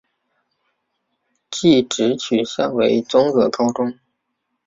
[1.51, 3.99] 技职取向为综合高中。